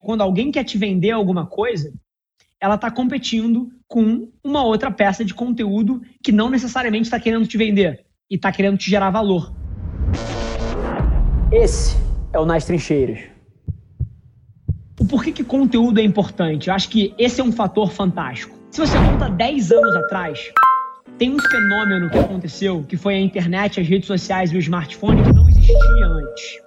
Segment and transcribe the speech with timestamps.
[0.00, 1.92] Quando alguém quer te vender alguma coisa,
[2.58, 7.58] ela está competindo com uma outra peça de conteúdo que não necessariamente está querendo te
[7.58, 9.52] vender e está querendo te gerar valor.
[11.52, 11.98] Esse
[12.32, 13.20] é o Nas Trincheiras.
[14.98, 16.68] O porquê que conteúdo é importante?
[16.68, 18.58] Eu acho que esse é um fator fantástico.
[18.70, 20.50] Se você volta 10 anos atrás,
[21.18, 25.22] tem um fenômeno que aconteceu, que foi a internet, as redes sociais e o smartphone
[25.22, 26.58] que não existia antes.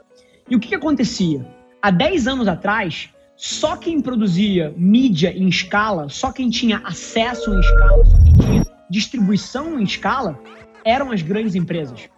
[0.47, 1.43] E o que, que acontecia?
[1.81, 7.59] Há 10 anos atrás, só quem produzia mídia em escala, só quem tinha acesso em
[7.59, 10.39] escala, só quem tinha distribuição em escala,
[10.85, 12.09] eram as grandes empresas.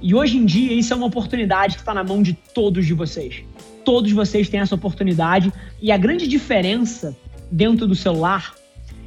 [0.00, 2.92] E hoje em dia, isso é uma oportunidade que está na mão de todos de
[2.92, 3.42] vocês.
[3.84, 5.52] Todos vocês têm essa oportunidade.
[5.80, 7.16] E a grande diferença
[7.50, 8.54] dentro do celular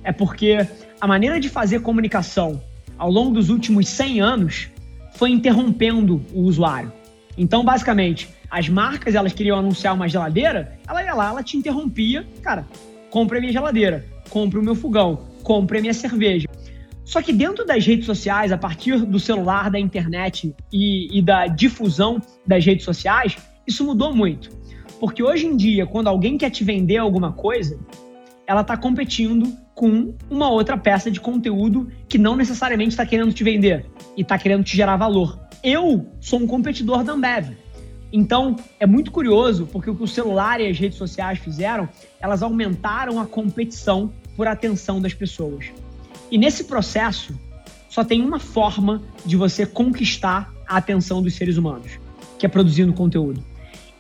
[0.04, 0.66] é porque
[1.00, 2.62] a maneira de fazer comunicação
[2.98, 4.70] ao longo dos últimos 100 anos
[5.16, 6.92] foi interrompendo o usuário.
[7.38, 12.26] Então, basicamente, as marcas elas queriam anunciar uma geladeira, ela ia lá, ela te interrompia,
[12.42, 12.66] cara,
[13.10, 16.48] compre a minha geladeira, compre o meu fogão, compre a minha cerveja.
[17.04, 21.46] Só que dentro das redes sociais, a partir do celular, da internet e, e da
[21.46, 23.38] difusão das redes sociais,
[23.68, 24.50] isso mudou muito.
[25.00, 27.80] Porque hoje em dia, quando alguém quer te vender alguma coisa,
[28.48, 33.44] ela está competindo com uma outra peça de conteúdo que não necessariamente está querendo te
[33.44, 33.86] vender
[34.18, 35.40] e está querendo te gerar valor.
[35.64, 37.52] Eu sou um competidor da Ambev.
[38.12, 41.90] Então, é muito curioso porque o que o celular e as redes sociais fizeram,
[42.20, 45.66] elas aumentaram a competição por atenção das pessoas.
[46.32, 47.34] E nesse processo,
[47.90, 52.00] só tem uma forma de você conquistar a atenção dos seres humanos,
[52.38, 53.44] que é produzindo conteúdo.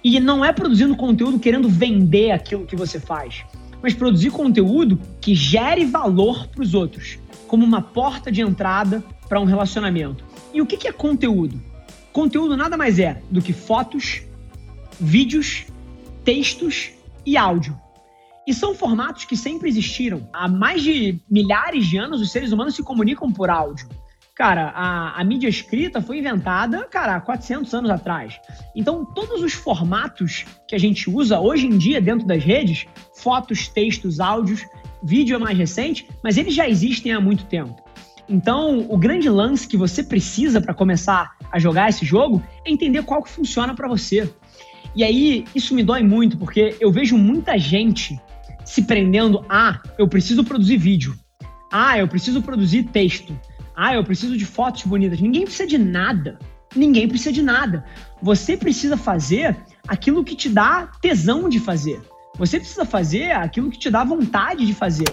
[0.04, 3.44] E não é produzindo conteúdo querendo vender aquilo que você faz,
[3.82, 7.18] mas produzir conteúdo que gere valor para os outros,
[7.48, 10.24] como uma porta de entrada para um relacionamento.
[10.54, 11.60] E o que é conteúdo?
[12.16, 14.22] Conteúdo nada mais é do que fotos,
[14.98, 15.66] vídeos,
[16.24, 16.92] textos
[17.26, 17.78] e áudio.
[18.48, 20.26] E são formatos que sempre existiram.
[20.32, 23.90] Há mais de milhares de anos, os seres humanos se comunicam por áudio.
[24.34, 28.40] Cara, a, a, mídia escrita foi inventada, cara, há 400 anos atrás.
[28.74, 32.86] Então, todos os formatos que a gente usa hoje em dia dentro das redes,
[33.18, 34.66] fotos, textos, áudios,
[35.04, 37.84] vídeo é mais recente, mas eles já existem há muito tempo.
[38.28, 43.02] Então, o grande lance que você precisa para começar a jogar esse jogo é entender
[43.04, 44.30] qual que funciona para você.
[44.94, 48.20] E aí, isso me dói muito, porque eu vejo muita gente
[48.66, 51.18] se prendendo a eu preciso produzir vídeo.
[51.72, 53.40] Ah, eu preciso produzir texto.
[53.74, 55.22] Ah, eu preciso de fotos bonitas.
[55.22, 56.38] Ninguém precisa de nada.
[56.76, 57.86] Ninguém precisa de nada.
[58.22, 59.56] Você precisa fazer
[59.88, 62.02] aquilo que te dá tesão de fazer.
[62.38, 65.08] Você precisa fazer aquilo que te dá vontade de fazer.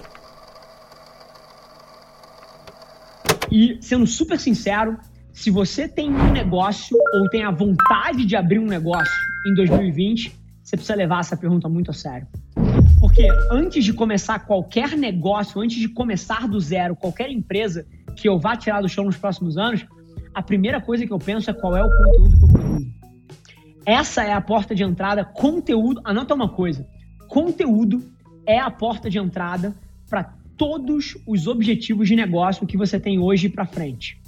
[3.48, 4.98] E sendo super sincero,
[5.32, 9.12] se você tem um negócio ou tem a vontade de abrir um negócio
[9.46, 10.32] em 2020,
[10.62, 12.26] você precisa levar essa pergunta muito a sério.
[13.00, 17.84] Porque antes de começar qualquer negócio, antes de começar do zero, qualquer empresa
[18.16, 19.84] que eu vá tirar do chão nos próximos anos,
[20.32, 22.92] a primeira coisa que eu penso é qual é o conteúdo que eu produzo.
[23.84, 25.24] Essa é a porta de entrada.
[25.24, 26.86] Conteúdo, anota uma coisa:
[27.26, 28.02] conteúdo
[28.46, 29.74] é a porta de entrada
[30.08, 34.21] para todos os objetivos de negócio que você tem hoje para frente.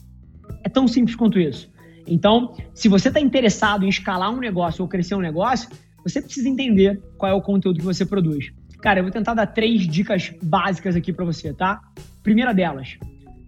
[0.74, 1.72] Tão simples quanto isso.
[2.06, 5.70] Então, se você está interessado em escalar um negócio ou crescer um negócio,
[6.02, 8.52] você precisa entender qual é o conteúdo que você produz.
[8.82, 11.80] Cara, eu vou tentar dar três dicas básicas aqui para você, tá?
[12.22, 12.98] Primeira delas,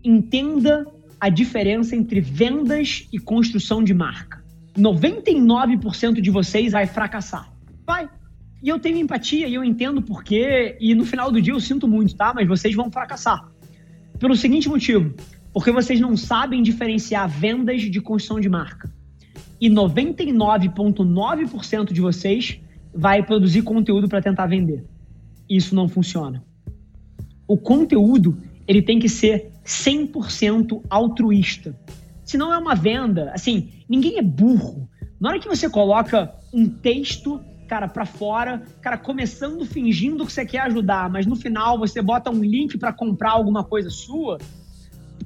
[0.03, 0.87] entenda
[1.21, 4.43] a diferença entre vendas e construção de marca.
[4.79, 7.53] 99% de vocês vai fracassar.
[7.87, 8.09] Vai.
[8.63, 10.77] E eu tenho empatia e eu entendo por quê.
[10.81, 12.33] E no final do dia eu sinto muito, tá?
[12.35, 13.47] Mas vocês vão fracassar.
[14.19, 15.15] Pelo seguinte motivo:
[15.57, 18.93] porque vocês não sabem diferenciar vendas de construção de marca.
[19.59, 22.61] E 99,9% de vocês
[22.95, 24.85] vai produzir conteúdo para tentar vender.
[25.49, 26.45] Isso não funciona.
[27.49, 28.37] O conteúdo
[28.69, 31.75] ele tem que ser 100% altruísta.
[32.23, 34.87] Se não é uma venda, assim, ninguém é burro.
[35.19, 40.45] Na hora que você coloca um texto cara, para fora, cara, começando fingindo que você
[40.45, 44.37] quer ajudar, mas no final você bota um link para comprar alguma coisa sua.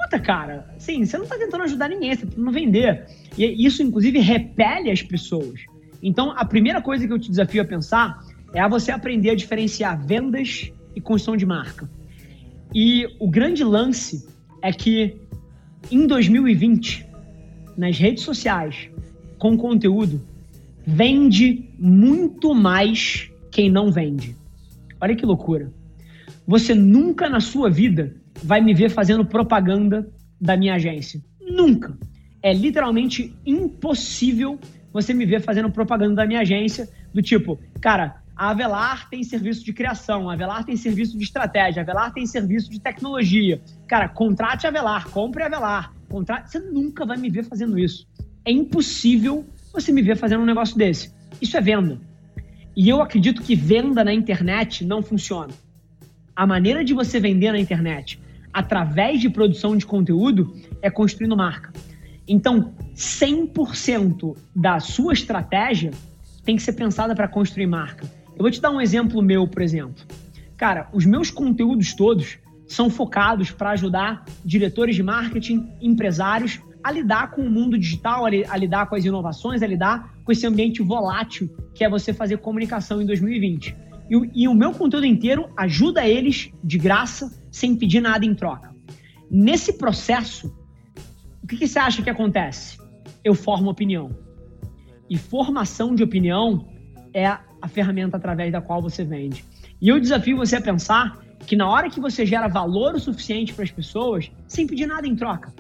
[0.03, 3.07] Puta, cara, assim, você não tá tentando ajudar ninguém, você tá tentando vender.
[3.37, 5.61] E isso, inclusive, repele as pessoas.
[6.03, 8.19] Então, a primeira coisa que eu te desafio a pensar
[8.55, 11.89] é a você aprender a diferenciar vendas e construção de marca.
[12.75, 14.27] E o grande lance
[14.63, 15.17] é que
[15.91, 17.07] em 2020,
[17.77, 18.89] nas redes sociais,
[19.39, 20.23] com conteúdo,
[20.87, 24.35] vende muito mais quem não vende.
[25.01, 25.73] Olha que loucura.
[26.47, 30.09] Você nunca na sua vida vai me ver fazendo propaganda
[30.41, 31.21] da minha agência.
[31.41, 31.97] Nunca.
[32.43, 34.59] É literalmente impossível
[34.93, 39.63] você me ver fazendo propaganda da minha agência, do tipo, cara, A Avelar tem serviço
[39.63, 43.61] de criação, a Avelar tem serviço de estratégia, a Avelar tem serviço de tecnologia.
[43.87, 45.93] Cara, contrate a Avelar, compre a Avelar.
[46.09, 46.51] Contrate...
[46.51, 48.09] Você nunca vai me ver fazendo isso.
[48.43, 49.45] É impossível
[49.75, 51.13] você me ver fazendo um negócio desse.
[51.39, 52.01] Isso é venda.
[52.75, 55.53] E eu acredito que venda na internet não funciona.
[56.35, 58.19] A maneira de você vender na internet
[58.53, 61.73] através de produção de conteúdo é construindo marca.
[62.27, 65.91] Então, 100% da sua estratégia
[66.45, 68.07] tem que ser pensada para construir marca.
[68.37, 70.05] Eu vou te dar um exemplo meu, por exemplo.
[70.57, 77.33] Cara, os meus conteúdos todos são focados para ajudar diretores de marketing, empresários a lidar
[77.33, 81.51] com o mundo digital, a lidar com as inovações, a lidar com esse ambiente volátil
[81.75, 83.77] que é você fazer comunicação em 2020.
[84.11, 88.75] E, e o meu conteúdo inteiro ajuda eles de graça, sem pedir nada em troca.
[89.31, 90.53] Nesse processo,
[91.43, 92.79] o que, que você acha que acontece?
[93.23, 94.11] Eu formo opinião.
[95.09, 96.69] E formação de opinião
[97.15, 99.45] é a ferramenta através da qual você vende.
[99.81, 103.53] E eu desafio você a pensar que na hora que você gera valor o suficiente
[103.53, 105.53] para as pessoas, sem pedir nada em troca,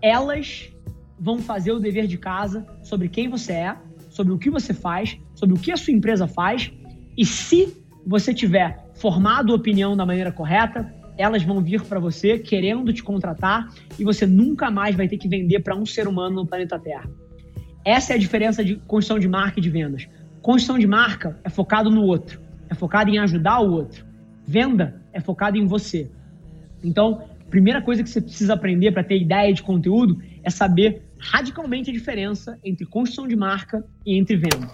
[0.00, 0.72] elas
[1.18, 3.76] vão fazer o dever de casa sobre quem você é,
[4.08, 6.72] sobre o que você faz, sobre o que a sua empresa faz.
[7.16, 7.76] E se
[8.06, 13.68] você tiver formado opinião da maneira correta, elas vão vir para você querendo te contratar
[13.98, 17.08] e você nunca mais vai ter que vender para um ser humano no planeta Terra.
[17.84, 20.08] Essa é a diferença de construção de marca e de vendas.
[20.40, 24.04] Construção de marca é focado no outro, é focado em ajudar o outro.
[24.46, 26.10] Venda é focado em você.
[26.82, 31.90] Então, primeira coisa que você precisa aprender para ter ideia de conteúdo é saber radicalmente
[31.90, 34.68] a diferença entre construção de marca e entre venda.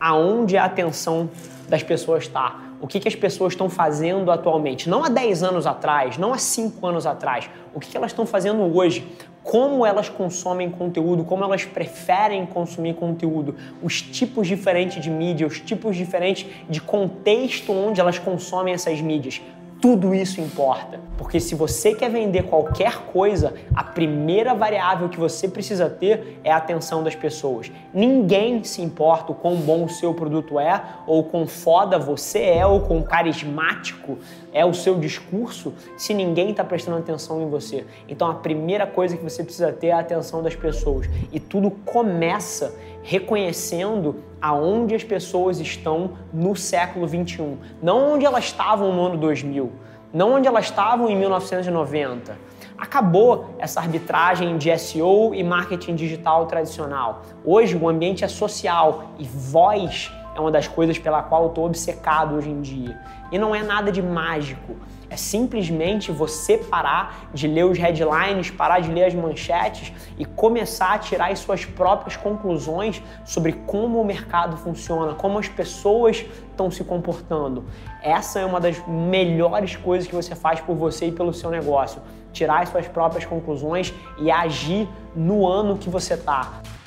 [0.00, 1.28] Aonde a atenção
[1.68, 2.58] das pessoas está?
[2.80, 4.88] O que, que as pessoas estão fazendo atualmente?
[4.88, 7.50] Não há 10 anos atrás, não há 5 anos atrás.
[7.74, 9.06] O que, que elas estão fazendo hoje?
[9.42, 15.58] como elas consomem conteúdo, como elas preferem consumir conteúdo, os tipos diferentes de mídia, os
[15.60, 19.40] tipos diferentes de contexto onde elas consomem essas mídias.
[19.80, 25.48] Tudo isso importa, porque se você quer vender qualquer coisa, a primeira variável que você
[25.48, 27.72] precisa ter é a atenção das pessoas.
[27.94, 32.66] Ninguém se importa o quão bom o seu produto é, ou quão foda você é,
[32.66, 34.18] ou quão carismático
[34.52, 37.84] é o seu discurso, se ninguém está prestando atenção em você.
[38.08, 41.08] Então a primeira coisa que você precisa ter é a atenção das pessoas.
[41.32, 48.94] E tudo começa reconhecendo aonde as pessoas estão no século 21, não onde elas estavam
[48.94, 49.70] no ano 2000,
[50.12, 52.50] não onde elas estavam em 1990.
[52.76, 57.22] Acabou essa arbitragem de SEO e marketing digital tradicional.
[57.44, 61.66] Hoje o ambiente é social e voz é uma das coisas pela qual eu estou
[61.66, 62.98] obcecado hoje em dia.
[63.30, 64.74] E não é nada de mágico.
[65.08, 70.94] É simplesmente você parar de ler os headlines, parar de ler as manchetes e começar
[70.94, 76.70] a tirar as suas próprias conclusões sobre como o mercado funciona, como as pessoas estão
[76.70, 77.64] se comportando.
[78.02, 82.00] Essa é uma das melhores coisas que você faz por você e pelo seu negócio.
[82.32, 86.60] Tirar as suas próprias conclusões e agir no ano que você está.